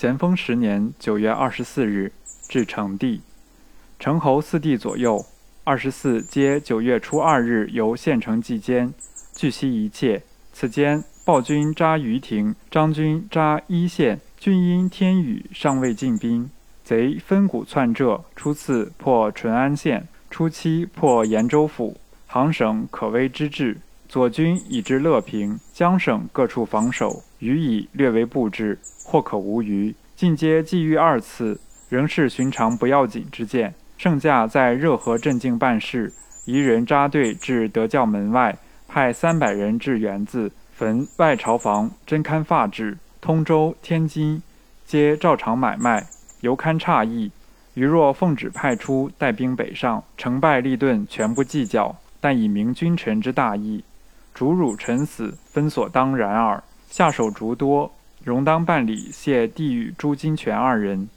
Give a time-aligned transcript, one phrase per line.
[0.00, 2.12] 咸丰十年九月二十四日，
[2.48, 3.20] 至成帝。
[3.98, 5.26] 成侯四帝左右，
[5.64, 8.94] 二十四皆九月初二日由县城祭监，
[9.34, 10.22] 据悉一切。
[10.52, 16.48] 此间暴君扎于庭，张军扎一县，均因天雨尚未进兵。
[16.84, 21.96] 贼分谷窜浙，初次破淳安县，初期破延州府，
[22.28, 23.78] 行省可危之至。
[24.08, 29.94] 左军已至乐平，江省各处防守，予以略为布置，或可无虞。
[30.16, 33.74] 进阶既遇二次，仍是寻常不要紧之见。
[33.98, 36.10] 圣驾在热河镇境办事，
[36.46, 38.56] 一人扎队至德教门外，
[38.88, 42.96] 派三百人至园子、坟外朝房真堪发制。
[43.20, 44.42] 通州、天津
[44.86, 46.06] 皆照常买卖，
[46.40, 47.30] 犹堪诧异。
[47.74, 53.84] 余若奉旨派出带兵北上，成败利钝全不计较，但以明君臣之大义。
[54.38, 56.62] 主汝臣死，分所当然耳。
[56.88, 57.90] 下手逐多，
[58.22, 61.08] 容当办理谢帝与朱金泉二人。